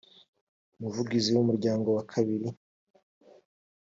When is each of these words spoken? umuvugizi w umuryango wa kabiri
umuvugizi 0.77 1.29
w 1.35 1.37
umuryango 1.43 1.87
wa 1.97 2.03
kabiri 2.11 2.47